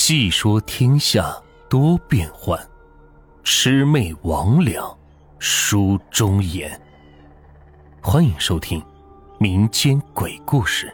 [0.00, 1.36] 细说天下
[1.68, 2.56] 多变幻，
[3.42, 4.96] 魑魅魍魉
[5.40, 6.80] 书中言。
[8.00, 8.80] 欢迎收听
[9.40, 10.86] 民间鬼故事《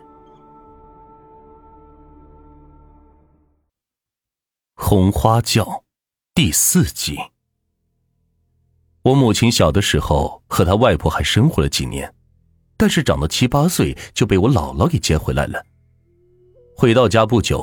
[4.75, 5.63] 红花轿》
[6.35, 7.19] 第四集。
[9.03, 12.13] 我母亲小的时候和她外婆还生活了几年，
[12.79, 15.63] 但是长到七八岁就被我姥姥给接回来了。
[16.75, 17.63] 回到家不久，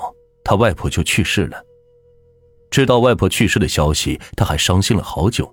[0.51, 1.65] 他外婆就去世了。
[2.69, 5.49] 知道外婆去世的消息，他还伤心了好久。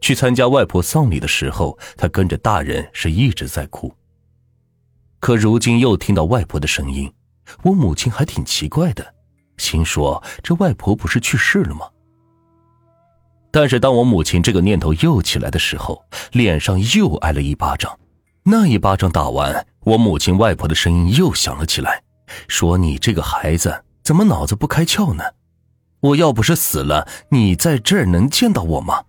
[0.00, 3.94] 去参加外婆丧礼的时候，他跟着大人是一直在哭。
[5.20, 7.08] 可如今又听到外婆的声音，
[7.62, 9.14] 我母亲还挺奇怪的，
[9.58, 11.88] 心说这外婆不是去世了吗？
[13.52, 17.96] 但是，当我母亲这个念头又起来的时候，脸上又挨了一巴掌。
[18.42, 22.02] 那一巴掌打完，我母亲外婆的声音又响了起来，
[22.48, 25.22] 说：“你这个孩子怎么脑子不开窍呢？
[26.00, 29.04] 我要不是死了，你在这儿能见到我吗？”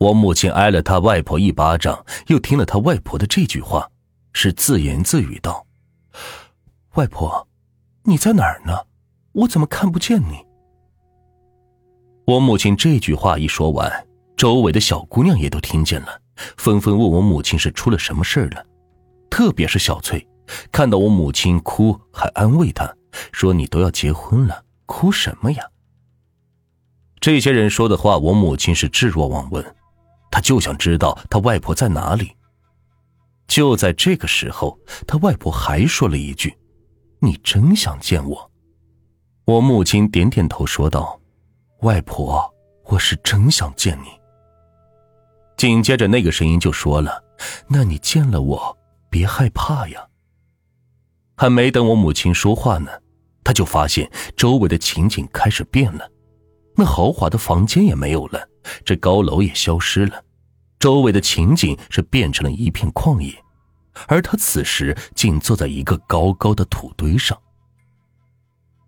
[0.00, 3.88] 我母亲挨了他外婆一巴掌，又听了他外婆的这句话，
[4.32, 5.64] 是自言自语道
[6.98, 7.46] ：“外婆，
[8.02, 8.76] 你在哪儿呢？
[9.30, 10.44] 我怎么看不见你？”
[12.26, 16.20] 我母亲这句话一说完，周围的小姑娘也都听见了，
[16.56, 18.66] 纷纷问我母亲是出了什么事了。
[19.30, 20.26] 特别是小翠，
[20.72, 22.92] 看到我母亲哭，还安慰她
[23.30, 25.64] 说：“你都要结婚了，哭什么呀？”
[27.20, 29.76] 这些人说的话，我母亲是置若罔闻，
[30.30, 32.32] 她就想知道她外婆在哪里。
[33.46, 36.56] 就在这个时候，她外婆还说了一句
[37.20, 38.50] ：“你真想见我？”
[39.44, 41.20] 我母亲点点头，说道。
[41.82, 42.48] 外婆，
[42.84, 44.06] 我是真想见你。
[45.56, 47.22] 紧接着，那个声音就说了
[47.68, 48.78] ：“那你见了我，
[49.10, 50.06] 别害怕呀。”
[51.36, 52.90] 还没等我母亲说话呢，
[53.44, 56.08] 他就发现周围的情景开始变了，
[56.76, 58.48] 那豪华的房间也没有了，
[58.84, 60.22] 这高楼也消失了，
[60.78, 63.34] 周围的情景是变成了一片旷野，
[64.06, 67.36] 而他此时竟坐在一个高高的土堆上。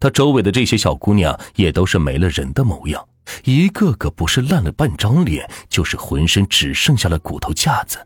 [0.00, 3.02] 他周围的这些小姑娘也都是没了人的模样，
[3.44, 7.98] 一个个不是烂了半张脸，就是浑身只剩下了骨头架子。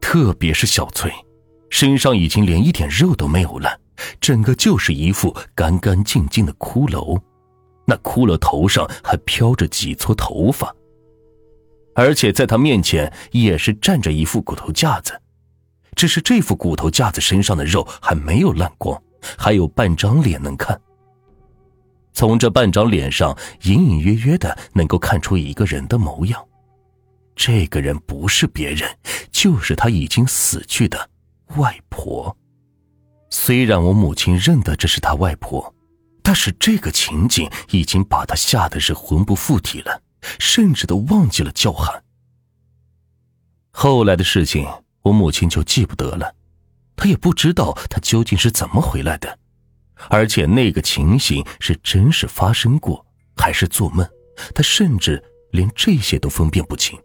[0.00, 1.12] 特别是小翠，
[1.68, 3.78] 身上已经连一点肉都没有了，
[4.20, 7.20] 整个就是一副干干净净的骷髅。
[7.86, 10.72] 那骷髅头上还飘着几撮头发，
[11.94, 15.20] 而且在他面前也是站着一副骨头架子，
[15.96, 19.02] 只是这副骨头架子身上的肉还没有烂光，
[19.36, 20.80] 还有半张脸能看。
[22.12, 26.44] 从这半张脸上，隐隐约约的能够看出一个人的模样。
[27.34, 28.88] 这个人不是别人，
[29.32, 31.10] 就是他已经死去的
[31.56, 32.36] 外婆。
[33.30, 35.74] 虽然我母亲认得这是她外婆，
[36.22, 40.02] 但是这个情景已经把她吓得是魂不附体了，
[40.38, 42.02] 甚至都忘记了叫喊。
[43.70, 44.68] 后来的事情，
[45.02, 46.34] 我母亲就记不得了，
[46.96, 49.38] 她也不知道她究竟是怎么回来的。
[50.08, 53.04] 而且那个情形是真实发生过，
[53.36, 54.06] 还是做梦？
[54.54, 56.98] 她甚至连这些都分辨不清。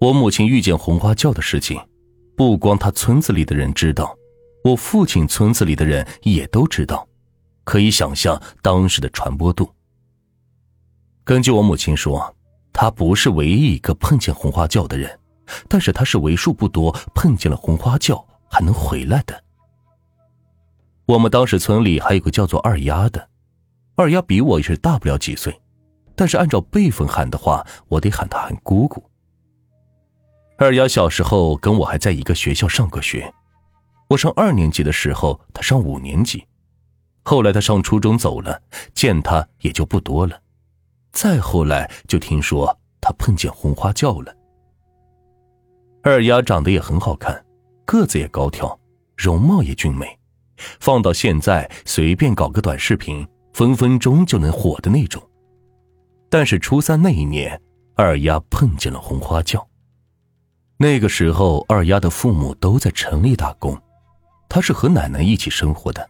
[0.00, 1.80] 我母亲遇见红花轿的事情，
[2.36, 4.16] 不光她村子里的人知道，
[4.66, 7.06] 我父亲村子里的人也都知道，
[7.62, 9.72] 可以想象当时的传播度。
[11.22, 12.34] 根据我母亲说，
[12.72, 15.16] 他不是唯一一个碰见红花轿的人，
[15.68, 19.40] 但是他是为数不多碰见了红花轿还能回来的。
[21.06, 23.28] 我们当时村里还有个叫做二丫的，
[23.94, 25.56] 二丫比我也是大不了几岁，
[26.16, 29.00] 但是按照辈分喊的话，我得喊她喊姑姑。
[30.58, 33.32] 二丫小时候跟我还在一个学校上过学，
[34.08, 36.46] 我上二年级的时候，她上五年级，
[37.22, 38.60] 后来她上初中走了，
[38.94, 40.40] 见她也就不多了。
[41.12, 44.34] 再后来就听说她碰见红花轿了。
[46.02, 47.44] 二丫长得也很好看，
[47.84, 48.78] 个子也高挑，
[49.16, 50.06] 容貌也俊美。
[50.78, 55.22] 放到现在，随便搞个短视频，分分钟就能火的那种。
[56.30, 57.60] 但是初三那一年，
[57.94, 59.66] 二丫碰见了红花轿。
[60.78, 63.76] 那个时候，二丫的父母都在城里打工，
[64.48, 66.08] 她是和奶奶一起生活的。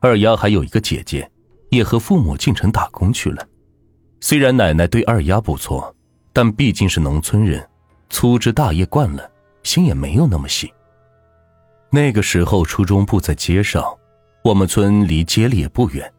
[0.00, 1.30] 二丫还有一个姐姐，
[1.70, 3.46] 也和父母进城打工去了。
[4.20, 5.94] 虽然奶奶对二丫不错，
[6.32, 7.66] 但毕竟是农村人，
[8.08, 9.30] 粗枝大叶惯了，
[9.62, 10.72] 心也没有那么细。
[11.90, 13.84] 那个时候，初中部在街上，
[14.44, 16.10] 我们村离街里也不远。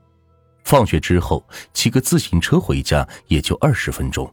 [0.63, 1.43] 放学之后，
[1.73, 4.31] 骑个自行车回家也就二十分钟。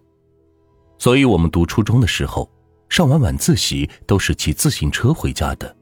[0.99, 2.51] 所以，我们读初中的时候，
[2.89, 5.75] 上完晚自习都是骑自行车回家的，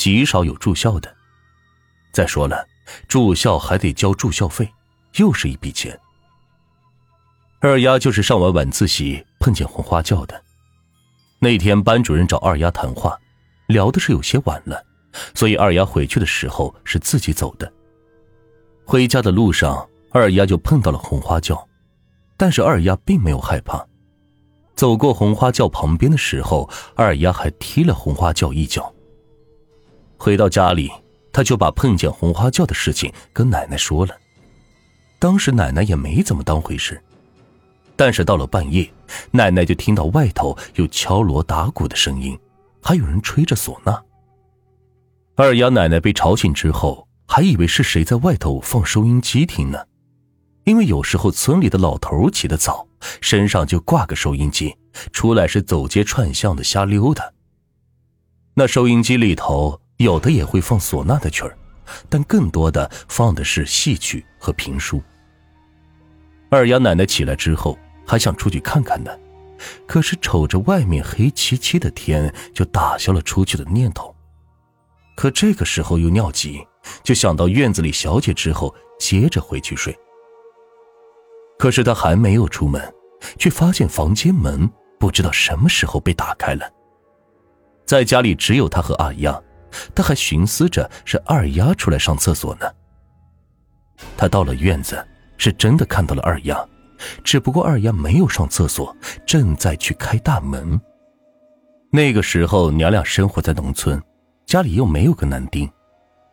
[0.00, 1.14] 极少有住校的。
[2.10, 2.66] 再说了，
[3.06, 4.72] 住校还得交住校费，
[5.16, 6.00] 又是一笔钱。
[7.60, 10.42] 二丫就是上完晚自习碰见红花轿的。
[11.38, 13.14] 那天班主任找二丫谈话，
[13.66, 14.82] 聊的是有些晚了，
[15.34, 17.70] 所以二丫回去的时候是自己走的。
[18.86, 21.68] 回家的路上，二丫就碰到了红花轿，
[22.38, 23.86] 但是二丫并没有害怕。
[24.74, 28.90] 走过红花轿旁边的时候，二丫还踢了红花轿一脚。
[30.20, 30.92] 回到家里，
[31.32, 34.14] 他就把碰见红花轿的事情跟奶奶说了。
[35.18, 37.02] 当时奶奶也没怎么当回事，
[37.96, 38.88] 但是到了半夜，
[39.30, 42.38] 奶奶就听到外头有敲锣打鼓的声音，
[42.82, 43.98] 还有人吹着唢呐。
[45.36, 47.08] 二丫奶奶被吵醒之后。
[47.32, 49.78] 还以为是谁在外头放收音机听呢，
[50.64, 52.88] 因为有时候村里的老头起得早，
[53.20, 54.76] 身上就挂个收音机，
[55.12, 57.30] 出来是走街串巷的瞎溜达。
[58.54, 61.54] 那收音机里头有的也会放唢呐的曲儿，
[62.08, 65.02] 但更多的放的是戏曲和评书。
[66.48, 69.10] 二丫奶奶起来之后还想出去看看呢，
[69.86, 74.14] 可是瞅着外面黑漆漆的天，就打消了出去的念头。
[75.14, 76.66] 可这个时候又尿急。
[77.04, 79.94] 就想到院子里小姐之后，接着回去睡。
[81.58, 82.82] 可是他还没有出门，
[83.38, 84.68] 却发现房间门
[84.98, 86.66] 不知道什么时候被打开了。
[87.84, 89.38] 在家里只有他和二丫，
[89.94, 92.66] 他还寻思着是二丫出来上厕所呢。
[94.16, 95.06] 他到了院子，
[95.36, 96.66] 是真的看到了二丫，
[97.22, 98.96] 只不过二丫没有上厕所，
[99.26, 100.80] 正在去开大门。
[101.92, 104.02] 那个时候娘俩生活在农村，
[104.46, 105.70] 家里又没有个男丁。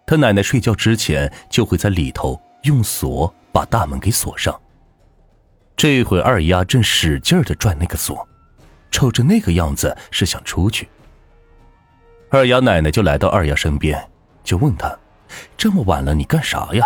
[0.06, 4.58] 他奶奶睡觉之前就会在里头用锁把大门给锁上。
[5.76, 8.28] 这会二丫正使劲的转那个锁，
[8.90, 10.88] 瞅着那个样子是想出去。
[12.30, 13.98] 二丫奶奶就来到二丫身边，
[14.44, 14.94] 就问她
[15.56, 16.86] ：“这么晚了，你干啥呀？”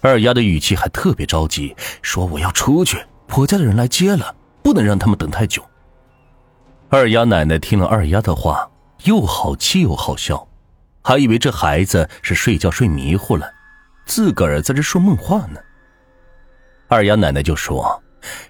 [0.00, 5.64] 二丫的语气还特别着急，说：“我要出去，婆家的人来接了，不能让他们等太久。”
[6.90, 8.70] 二丫奶奶听了二丫的话，
[9.04, 10.46] 又好气又好笑。
[11.02, 13.50] 还以为这孩子是睡觉睡迷糊了，
[14.06, 15.58] 自个儿在这说梦话呢。
[16.86, 18.00] 二丫奶奶就说：“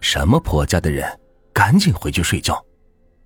[0.02, 1.08] 什么婆家的人，
[1.52, 2.62] 赶紧回去睡觉。”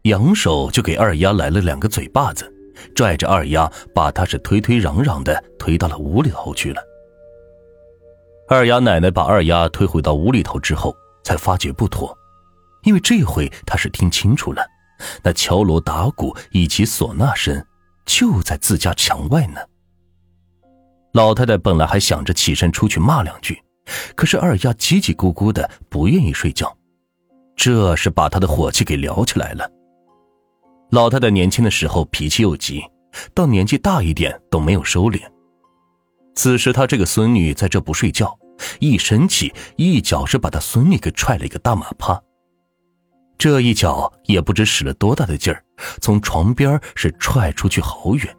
[0.09, 2.53] 扬手就给二丫来了两个嘴巴子，
[2.95, 6.83] 拽着二丫把她是推推攘攘的推到了屋里头去了。
[8.49, 12.17] 二丫奶奶把二丫推回到屋里头之后，才发觉不妥，
[12.83, 14.67] 因为这回她是听清楚了，
[15.23, 17.65] 那敲锣打鼓以及唢呐声。
[18.07, 19.61] 就在自家墙外呢。
[21.13, 23.63] 老太太本来还想着起身出去骂两句，
[24.17, 26.75] 可是二丫叽叽咕咕的，不愿意睡觉，
[27.55, 29.71] 这是把她的火气给撩起来了。
[30.91, 32.83] 老太太年轻的时候脾气又急，
[33.35, 35.21] 到年纪大一点都没有收敛。
[36.35, 38.39] 此时她这个孙女在这不睡觉，
[38.81, 42.19] 一生气，一脚是把她孙女给踹了一个大马趴。
[43.37, 45.63] 这一脚也不知使了多大的劲儿，
[46.01, 48.37] 从床边是踹出去好远。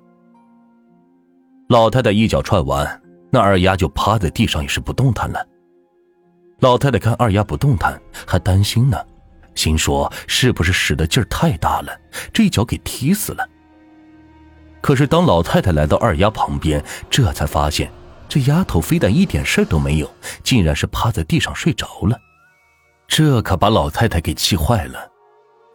[1.69, 5.45] 老太太一脚踹完，那二丫就趴在地上也是不动弹了。
[6.62, 8.98] 老太太看二丫不动弹，还担心呢，
[9.56, 12.00] 心说是不是使的劲儿太大了，
[12.34, 13.48] 这一脚给踢死了。
[14.81, 17.92] 可是当老太太来到二丫旁边，这才发现
[18.28, 20.10] 这丫头非但一点事都没有，
[20.44, 22.18] 竟然是趴在地上睡着了。
[23.07, 25.12] 这可把老太太给气坏了，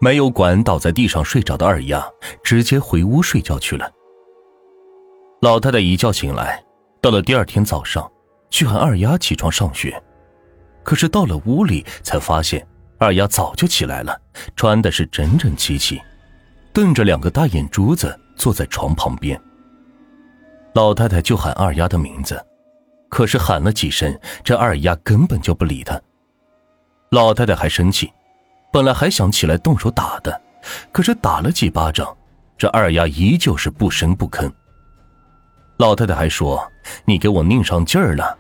[0.01, 2.07] 没有管倒在地上睡着的二丫，
[2.43, 3.91] 直接回屋睡觉去了。
[5.43, 6.65] 老太太一觉醒来，
[7.03, 8.11] 到了第二天早上，
[8.49, 10.03] 去喊二丫起床上学，
[10.83, 12.67] 可是到了屋里才发现
[12.99, 14.19] 二丫早就起来了，
[14.57, 16.01] 穿的是整整齐齐，
[16.73, 19.41] 瞪着两个大眼珠子坐在床旁边。
[20.75, 22.45] 老太太就喊二丫的名字，
[23.09, 26.01] 可是喊了几声，这二丫根本就不理她。
[27.11, 28.13] 老太太还生气，
[28.73, 30.41] 本来还想起来动手打的，
[30.91, 32.17] 可是打了几巴掌，
[32.57, 34.51] 这二丫依旧是不声不吭。
[35.77, 36.65] 老太太还说
[37.05, 38.39] ：“你给我拧上劲儿了。”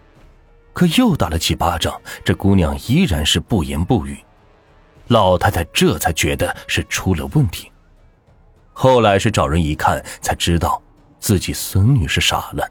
[0.73, 4.19] 可又打了几巴掌，这姑娘依然是不言不语。
[5.09, 7.71] 老太太这才觉得是出了问题。
[8.73, 10.83] 后来是找人一看，才知道
[11.19, 12.69] 自己孙女是傻了。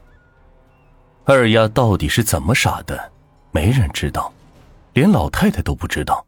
[1.24, 3.12] 二丫到底是怎么傻的，
[3.50, 4.32] 没人知道。
[4.92, 6.24] 连老太太都不知道，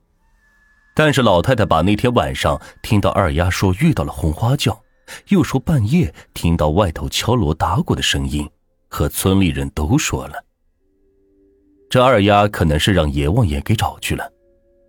[0.95, 4.83] 但是老太太把那天晚上听到二丫说遇到了红花轿，
[5.29, 8.49] 又说半夜听到外头敲锣打鼓的声音，
[8.89, 10.45] 和村里人都说了。
[11.89, 14.29] 这二丫可能是让阎王爷给找去了，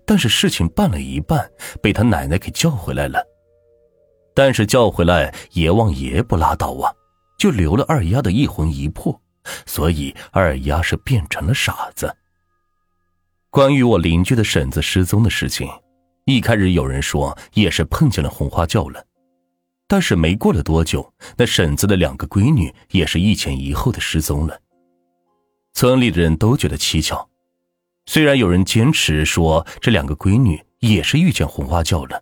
[0.08, 1.48] 但是事情办了一半，
[1.82, 3.22] 被他奶奶给叫回来了。
[4.34, 6.90] 但是叫回来，阎王爷不拉倒啊，
[7.38, 9.20] 就留了二丫的一魂一魄，
[9.66, 12.16] 所以二丫是变成了傻子。
[13.50, 15.70] 关于我邻居的婶子失踪的事情，
[16.26, 19.04] 一开始有人说也是碰见了红花轿了，
[19.90, 24.58] 但是没过了多久，那婶子的两个闺女也是一前一后的失踪了。
[25.74, 27.28] 村里的人都觉得蹊跷，
[28.08, 32.20] 虽然有人坚持说这两个闺女也是遇见红花轿了，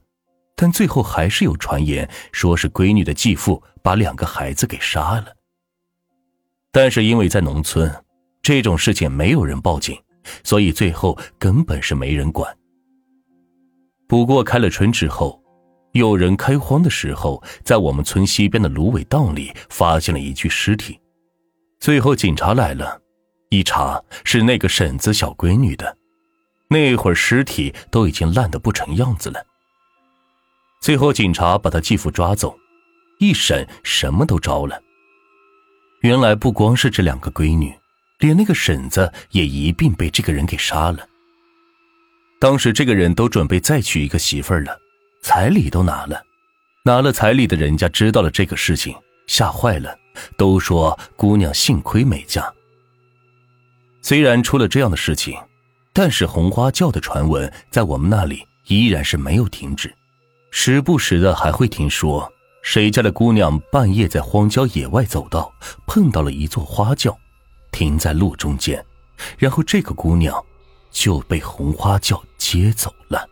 [0.57, 5.27] 但最后还是有传言说是闺女的继父把两个孩子给杀了。
[6.73, 7.89] 但是因为在农村，
[8.41, 9.97] 这种事情没有人报警。
[10.43, 12.51] 所以最后根本是没人管。
[14.07, 15.39] 不过开了春之后，
[15.91, 20.99] 有人开荒的时候，在我们村西边的芦苇荡里发现了一具尸体。
[21.79, 22.99] 最后警察来了，
[23.49, 25.97] 一查是那个婶子小闺女的。
[26.67, 29.45] 那会儿尸体都已经烂得不成样子了。
[30.81, 32.57] 最后警察把他继父抓走，
[33.19, 34.81] 一审什么都招了。
[36.01, 37.73] 原来不光是这两个闺女。
[38.19, 41.05] 连那个婶子也一并被这个人给杀了。
[42.39, 44.79] 当时这个人都准备再娶一个媳妇儿了，
[45.21, 46.23] 彩礼都拿了，
[46.85, 48.95] 拿了彩礼的人家知道了这个事情，
[49.27, 49.93] 吓坏了，
[50.37, 52.51] 都说姑娘幸亏没嫁。
[54.07, 55.35] 虽然出了这样的事情，
[55.91, 59.91] 但是红花轿的传闻在我们那里依然是没有停止，
[60.51, 62.31] 时不时的还会听说
[62.62, 65.51] 谁家的姑娘半夜在荒郊野外走道
[65.88, 67.17] 碰到了一座花轿。
[67.71, 68.85] 停在路中间，
[69.39, 70.39] 然后这个姑娘
[70.91, 73.27] 就被红花轿接走了。